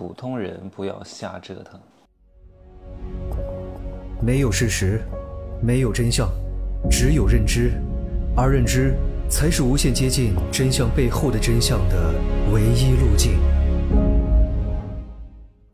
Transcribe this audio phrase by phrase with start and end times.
[0.00, 1.78] 普通人不要瞎折腾。
[4.18, 5.02] 没有事实，
[5.62, 6.26] 没有真相，
[6.90, 7.72] 只有认知，
[8.34, 8.94] 而认知
[9.28, 12.14] 才是无限接近真相背后的真相的
[12.50, 13.38] 唯一路径。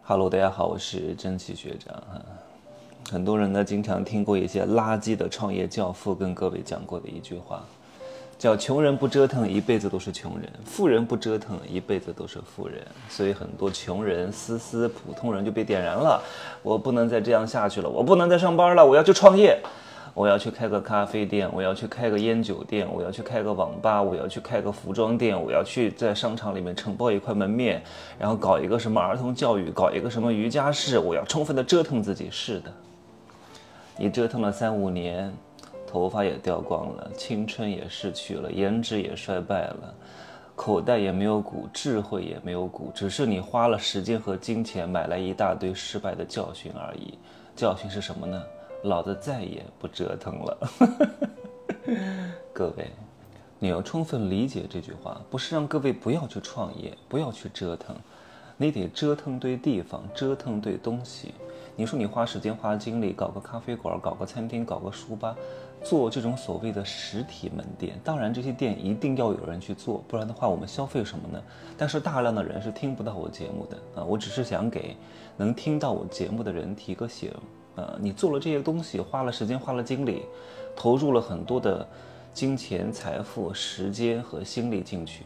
[0.03, 2.21] Hello，大家好，我是蒸汽学长啊。
[3.09, 7.65] 很多人呢，经常听过一些垃圾的创业教父跟各位讲过的一句话。
[8.39, 12.83] 叫穷人不折腾，一辈子都是穷人；富人不折腾，一辈子都是富人。
[13.09, 16.23] 所以很多穷人、思思、普通人就被点燃了。
[16.63, 19.59] 我不能再这样下去了，我不能再上班了，我要去创业，
[20.13, 27.83] 我要去开个咖啡店，我要去开个烟酒店，我要去开个网吧，我要去开个服装店，我要去在商场里面承包一块门面，
[28.19, 32.29] 然后搞一个什么儿童教育，搞一个什么瑜伽室，我要充分的折腾自己。
[32.31, 32.71] 是的，
[33.97, 35.35] 你折腾了三五年。
[35.87, 39.95] 头发也掉光了，青春也逝去了，颜值也衰败了，
[40.55, 47.19] 口袋也没有鼓，智慧也没有鼓，只是你花了时间和金钱买来一大堆失败的教训而已。
[47.55, 48.43] 教训是什么呢？
[48.83, 50.59] 老子再也不折腾了。
[52.53, 52.91] 各位，
[53.59, 57.97] 你要充分理解这句话，不是让各位不要去创业，不要去折腾，
[58.57, 61.33] 你得折腾对地方，折腾对东西。
[61.75, 65.37] 你说你花时间花精力搞个咖啡馆，搞个餐厅，搞个书吧，
[65.89, 67.97] 做这种所谓的实体门店。
[68.03, 71.41] 当然，这些店一定要有人去做，不然的话，我们消费什么呢？
[71.79, 74.05] 但是大量的人是听不到我节目的啊！
[74.05, 74.97] 我只是想给
[75.37, 77.31] 能听到我节目的人提个醒
[77.77, 77.97] 啊！
[78.01, 80.23] 你做了这些东西，花了时间，花了精力，
[80.75, 81.87] 投入了很多的
[82.35, 85.23] 金钱、财富、时间和心力进去，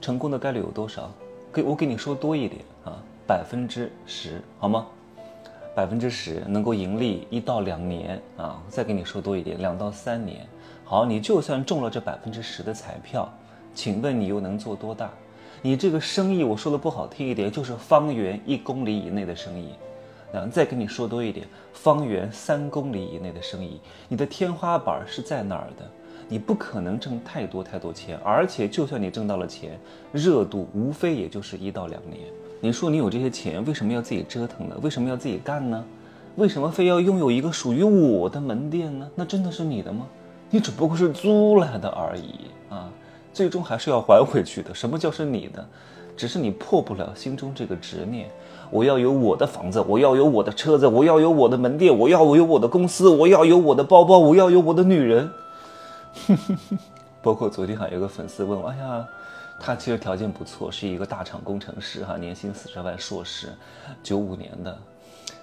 [0.00, 1.08] 成功的概率有多少？
[1.52, 4.88] 给我给你说多一点啊，百分之十，好吗？
[5.78, 10.44] 百分之十能够盈利一到两年啊，再给你说多一点，两到三年。
[10.82, 13.32] 好，你就算中了这百分之十的彩票，
[13.76, 15.08] 请问你又能做多大？
[15.62, 19.68] 你这个生意，我说的不好听一点，就是方圆一公里以内的生意。
[20.32, 25.88] 那，再跟你说多一点，方圆三公里以内的生意，你的天花板是在哪儿的？
[26.26, 29.78] 你不可能挣太多太多钱，而且就算你挣到了钱，
[30.10, 32.22] 热度无非也就是一到两年。
[32.60, 34.76] 你说你有这些钱，为什么要自己折腾呢？
[34.82, 35.84] 为什么要自己干呢？
[36.34, 39.08] 为什么非要拥有一个属于我的门店呢？
[39.14, 40.06] 那真的是你的吗？
[40.50, 42.90] 你只不过是租来的而已啊！
[43.32, 44.74] 最终还是要还回去的。
[44.74, 45.64] 什么叫是你的？
[46.16, 48.28] 只是你破不了心中这个执念。
[48.70, 55.30] 我要有我的房子，我要有我的车子，我要有我的门店，我要我有我的公司，我要有我的包包，我要有我的女人。
[57.22, 59.06] 包括昨天还有个粉丝问我：“哎呀。”
[59.60, 63.52] 他其实条件不错，是一个大厂工程师，哈，年薪四十万，硕士，
[64.02, 64.78] 九五年的。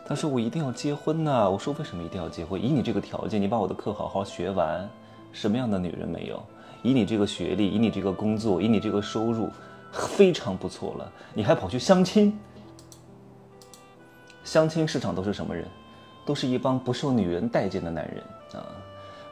[0.07, 2.61] 他说我一定要结婚呐，我说为什么一定要结婚？
[2.63, 4.87] 以你这个条件，你把我的课好好学完，
[5.31, 6.41] 什么样的女人没有？
[6.81, 9.49] 以你这个学历，以你这个工作，以你这个收入，
[9.91, 11.11] 非常不错了。
[11.33, 12.39] 你还跑去相亲？
[14.43, 15.67] 相亲市场都是什么人？
[16.25, 18.23] 都是一帮不受女人待见的男人
[18.59, 18.65] 啊，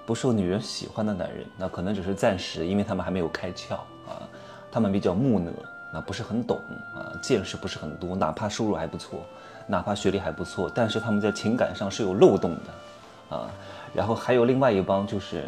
[0.05, 1.45] 不受女人喜欢的男人。
[1.57, 3.75] 那可能只是暂时，因为他们还没有开窍
[4.07, 4.27] 啊。
[4.73, 5.51] 他们比较木讷，
[5.95, 6.59] 啊，不是很懂
[6.95, 9.19] 啊，见识不是很多，哪怕收入还不错，
[9.67, 13.47] 哪怕学历还不错，但是他们在情感上是有漏洞的，啊，
[13.93, 15.43] 然后还有另外一帮就是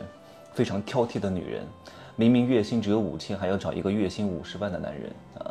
[0.53, 1.63] 非常挑剔的女人，
[2.15, 5.49] 明明月薪只有五千，还要找一个月薪五十万的男人啊，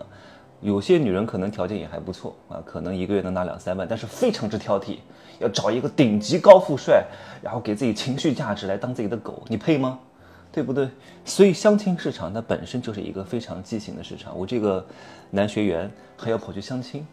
[0.61, 4.99] 有些女人可能条件也还不错啊，可能一个月能拿两三万，但是非常之挑剔，
[5.41, 7.05] 要找一个顶级高富帅，
[7.43, 9.99] 然后给自己情绪价值来当自己的狗，你配吗？
[10.55, 10.89] 对不对？
[11.25, 14.39] 所以相亲市场它本身就是一个非常畸形的市场。
[14.39, 14.87] 我这个
[15.31, 17.05] 男学员还要跑去相亲，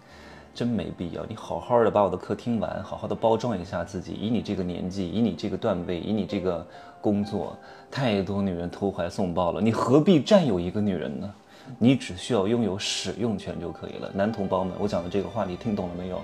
[0.54, 1.26] 真没必要。
[1.26, 4.14] 你好好的把我的课听完，好好的包装一下自己。
[4.14, 6.64] 以你这个年纪，以你这个段位，以你这个
[7.02, 7.58] 工作，
[7.90, 9.60] 太多女人投怀送抱了。
[9.60, 11.34] 你何必占有一个女人呢？
[11.80, 14.12] 你只需要拥有使用权就可以了。
[14.14, 16.22] 男同胞们，我讲的这个话你听懂了没有？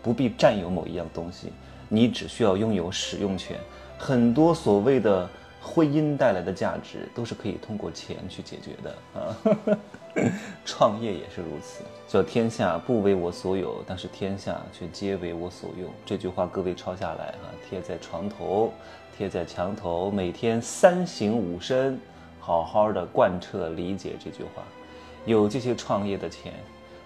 [0.00, 1.48] 不必占有某一样东西，
[1.88, 3.58] 你只需要拥有使用权。
[3.98, 5.28] 很多所谓的。
[5.64, 9.36] 婚姻带来的价值都是可以通过钱去解决的啊，
[10.66, 11.84] 创业也是如此。
[12.08, 15.88] 叫天下不为我所有，但是天下却皆为我所用。
[16.04, 18.72] 这句话各位抄下来啊，贴在床头，
[19.16, 21.98] 贴在墙头，每天三省吾身，
[22.40, 24.62] 好好的贯彻理解这句话。
[25.24, 26.52] 有这些创业的钱，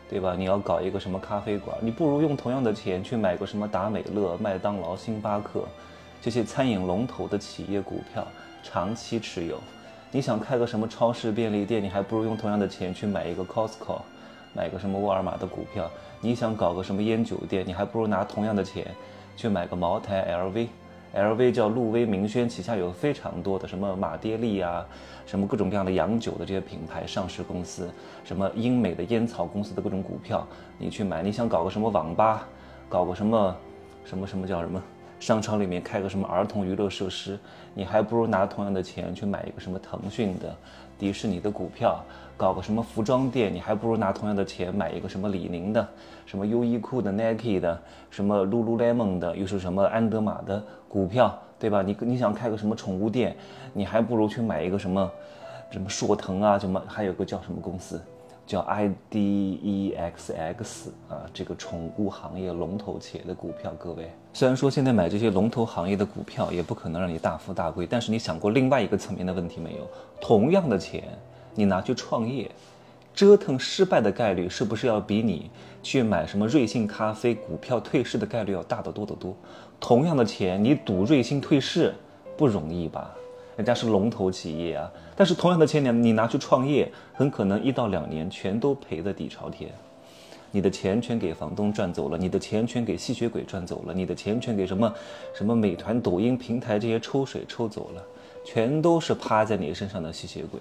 [0.09, 0.35] 对吧？
[0.37, 5.63] 你要搞一个什么咖啡馆，你不如用同样的钱去买个什么达美乐、麦当劳、星巴克
[6.23, 8.27] 这些餐饮龙头的企业股票。
[8.69, 9.61] 长期持有，
[10.11, 14.01] 你想开个什么超市、便利店，你还不如用同样的钱去买一个 Costco，
[14.53, 15.89] 买个什么沃尔玛的股票。
[16.21, 18.85] 你想搞个什么烟酒店，你还不如拿同样的钱
[19.37, 20.67] 去买个茅台、LV、
[21.15, 24.85] ，LV 叫路威明轩，旗下有非常多的什么马爹利啊，
[25.27, 27.89] 什么各种各样的洋酒的这些品牌上市公司，
[28.25, 30.45] 什么英美的烟草公司的各种股票，
[30.77, 31.23] 你去买。
[31.23, 32.49] 你想搞个什么网吧，
[32.89, 33.57] 搞个什么，
[34.05, 34.83] 什么什么叫什么？
[35.19, 37.39] 商场里面开个什么儿童娱乐设施，
[37.75, 40.55] 你还不如拿同样的钱去买一个什么腾讯的、
[40.99, 42.03] 迪士尼的股票，
[42.37, 45.89] 搞个什么服装店，你还不如拿同样的钱买一个什么李宁的、
[46.27, 47.81] 什么优衣库的、Nike 的、
[48.11, 51.83] 什么 Lululemon 的，又是什么安德玛的股票，对吧？
[51.83, 53.35] 你你想开个什么宠物店，
[53.73, 55.11] 你还不如去买一个什么
[55.71, 58.01] 什么硕腾啊，什么还有个叫什么公司？
[58.47, 69.89] 叫 IDEXX 啊，这个宠物行业龙头企业的股票，各位，虽然说现在买这些龙头行业的股票也不可能让你大富大贵，但是你想过另外一个层面的问题没有？
[70.21, 71.03] 同样的钱，
[71.57, 72.49] 你拿去创业，
[73.13, 75.51] 折腾失败的概率是不是要比你
[75.83, 79.37] 去买什么瑞幸咖啡股票退市的概率要大得多得多？
[79.81, 81.93] 同样的钱，你赌瑞幸退市
[82.37, 83.13] 不容易吧？
[83.57, 89.71] 人家是龙头企业啊，但是同样的钱你你拿去创业，很可能一到两年全都赔得底朝天，
[90.51, 94.93] 你的钱全给房东赚走了，你的钱全给吸血鬼赚走了，你的钱全给什么
[95.35, 98.03] 什么美团、抖音平台这些抽水抽走了，
[98.45, 100.61] 全都是趴在你身上的吸血鬼。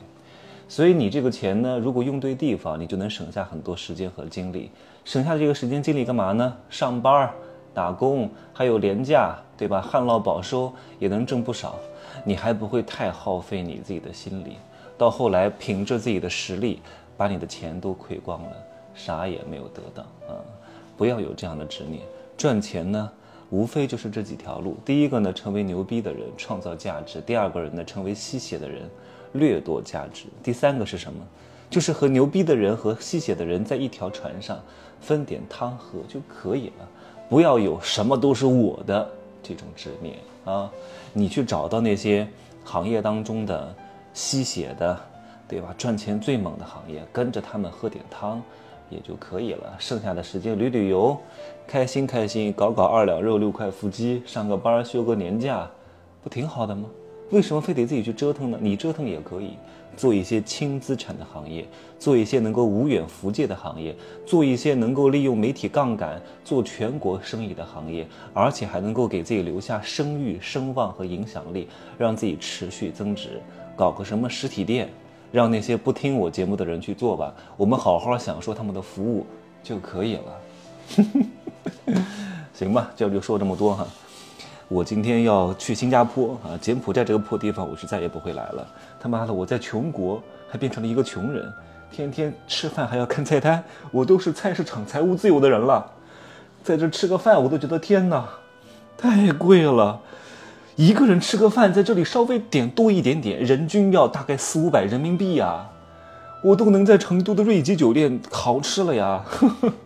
[0.69, 4.71] 所以你这个钱呢，如果用对地方，你就能省下很多时间和精力。
[5.03, 6.55] 省下这个时间精力干嘛呢？
[6.69, 7.29] 上班、
[7.73, 9.81] 打工，还有廉价，对吧？
[9.81, 11.75] 旱涝保收也能挣不少。
[12.23, 14.57] 你还不会太耗费你自己的心理，
[14.97, 16.81] 到后来凭着自己的实力
[17.17, 18.51] 把你的钱都亏光了，
[18.93, 20.39] 啥也没有得到啊！
[20.97, 22.01] 不要有这样的执念。
[22.37, 23.11] 赚钱呢，
[23.49, 28.89] 无非就是这几条路：第一个呢，成为牛逼的人，创造价值；第二个人呢，成为吸血的人，
[29.33, 31.19] 掠夺价值；第三个是什么？
[31.69, 34.59] 就是和牛逼的人和吸血的人在一条船上，
[35.01, 36.87] 分点汤喝就可以了。
[37.27, 39.09] 不要有什么都是我的
[39.47, 40.15] 这种执念。
[40.45, 40.71] 啊，
[41.13, 42.27] 你去找到那些
[42.63, 43.73] 行业当中的
[44.13, 44.99] 吸血的，
[45.47, 45.73] 对吧？
[45.77, 48.41] 赚钱最猛的行业，跟着他们喝点汤
[48.89, 49.75] 也就可以了。
[49.79, 51.17] 剩下的时间旅旅游，
[51.67, 55.69] 开心开心，搞搞二两肉六块腹肌，上个班休个年假，
[56.23, 56.89] 不挺好的吗？
[57.31, 58.57] 为什么非得自己去折腾呢？
[58.61, 59.51] 你折腾也可以。
[59.97, 61.65] 做一些轻资产的行业，
[61.97, 63.95] 做一些能够无远弗届的行业，
[64.25, 73.41] 做一些能够利用媒体杠杆做全国生意的行业，而且还能够给自己留下声誉、声望和影响力，让自己持续增值。
[73.73, 74.89] 搞个什么实体店，
[75.31, 79.25] 让那些不听我节目的人去做吧，我们好好享受他们的服务
[79.63, 80.41] 就可以了。
[82.53, 83.87] 行吧，这就说这么多哈。
[84.67, 88.67] 我今天要去新加坡啊，柬埔寨这个破地方，我是再也不会来了。
[88.99, 91.53] 他妈的，我在穷国还变成了一个穷人，
[91.91, 95.85] 天天吃饭还要看菜单，我都是菜市场财务自由的人了，
[96.63, 98.27] 在这吃个饭我都觉得天哪，
[98.97, 100.01] 太贵了，
[100.75, 105.69] 一个人吃个饭在这里稍微点多一点点，人均要大概四五百人民币呀，
[106.43, 109.23] 我都能在成都的瑞吉酒店豪吃了呀。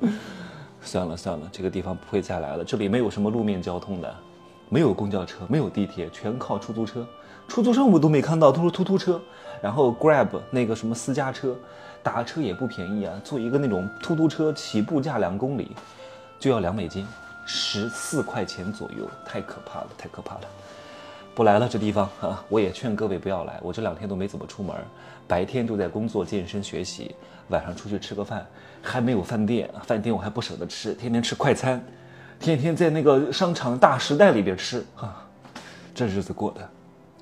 [0.81, 4.15] 算了算了，这个地方不会再来了，这里没有什么路面交通的。
[4.69, 7.05] 没有公交车，没有地铁，全靠出租车。
[7.47, 9.19] 出租车我都没看到，都是突突车。
[9.61, 11.55] 然后 Grab 那个什么私家车，
[12.03, 13.19] 打车也不便宜啊。
[13.23, 15.75] 坐一个那种突突车，起步价两公里
[16.39, 17.05] 就要两美金，
[17.45, 20.41] 十四块钱左右，太可怕了，太可怕了。
[21.33, 23.59] 不来了，这地方啊，我也劝各位不要来。
[23.63, 24.75] 我这两天都没怎么出门，
[25.27, 27.15] 白天都在工作、健身、学习，
[27.47, 28.45] 晚上出去吃个饭，
[28.81, 31.83] 还没有饭店，饭店我还不舍得吃，天天吃快餐。
[32.39, 35.27] 天天在那个商场大时代里边吃啊，
[35.93, 36.67] 这日子过的，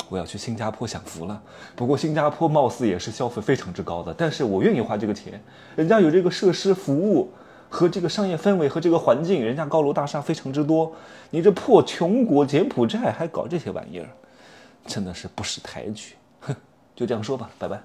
[0.09, 1.41] 我要去新加坡享福了。
[1.75, 5.41] 不过新加坡貌似也是消费非常之高的，但是我愿意花这个钱，
[5.75, 7.31] 人家有这个设施服务
[7.67, 10.93] 和这个商业氛围和这个环境，人家高楼大厦非常之多。
[11.31, 14.07] 你这破穷国柬埔寨还搞这些玩意儿，
[14.85, 16.13] 真的是不识抬举。
[16.41, 16.55] 哼，
[16.95, 17.81] 就这样说吧，拜拜。